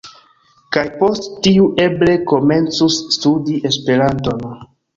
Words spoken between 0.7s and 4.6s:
Kaj post tiu eble komencus studi Esperanton